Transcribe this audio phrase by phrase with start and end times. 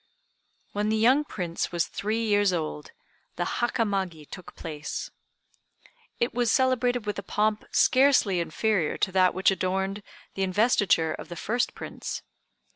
[0.71, 2.89] When the young Prince was three years old
[3.35, 5.11] the Hakamagi took place.
[6.19, 10.01] It was celebrated with a pomp scarcely inferior to that which adorned
[10.33, 12.23] the investiture of the first Prince.